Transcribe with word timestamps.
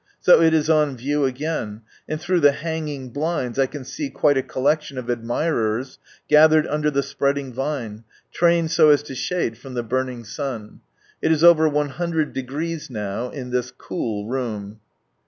So 0.19 0.41
it 0.41 0.51
is 0.51 0.67
on 0.67 0.97
view 0.97 1.25
again, 1.25 1.81
and 2.09 2.19
through 2.19 2.39
the 2.39 2.53
hanging 2.53 3.09
blinds 3.11 3.59
I 3.59 3.67
can 3.67 3.83
see 3.83 4.09
quite 4.09 4.35
a 4.35 4.41
collection 4.41 4.97
of 4.97 5.11
admirers 5.11 5.99
gathered 6.27 6.65
under 6.65 6.89
the 6.89 7.03
spreading 7.03 7.53
vine, 7.53 8.03
trained 8.33 8.71
so 8.71 8.89
as 8.89 9.03
to 9.03 9.13
shade 9.13 9.59
from 9.59 9.75
the 9.75 9.83
burning 9.83 10.23
sun. 10.23 10.81
It 11.21 11.31
is 11.31 11.43
over 11.43 11.69
ioo° 11.69 12.89
now, 12.89 13.29
in 13.29 13.51
this" 13.51 13.69
cool" 13.77 14.25
room. 14.27 14.79